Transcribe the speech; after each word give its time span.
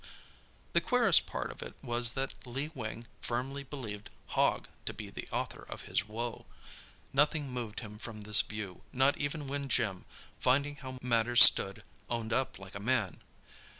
The 0.73 0.81
queerest 0.81 1.27
part 1.27 1.51
of 1.51 1.61
it 1.61 1.75
was 1.83 2.13
that 2.13 2.33
Lee 2.47 2.71
Wing 2.73 3.05
firmly 3.21 3.63
believed 3.63 4.09
Hogg 4.29 4.67
to 4.87 4.95
be 4.95 5.11
the 5.11 5.27
author 5.31 5.63
of 5.69 5.83
his 5.83 6.07
woe. 6.07 6.47
Nothing 7.13 7.51
moved 7.51 7.81
him 7.81 7.99
from 7.99 8.21
this 8.21 8.41
view, 8.41 8.81
not 8.91 9.15
even 9.19 9.47
when 9.47 9.69
Jim, 9.69 10.05
finding 10.39 10.77
how 10.77 10.97
matters 11.03 11.43
stood, 11.43 11.83
owned 12.09 12.33
up 12.33 12.57
like 12.57 12.73
a 12.73 12.79
man. 12.79 13.21